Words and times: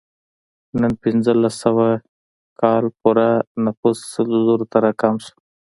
تر 0.75 0.81
پنځلس 1.01 1.53
سوه 1.63 1.87
کال 2.61 2.85
پورې 2.99 3.29
نفوس 3.65 3.97
سل 4.13 4.29
زرو 4.47 4.65
ته 4.71 4.77
راکم 4.85 5.15
شو. 5.25 5.35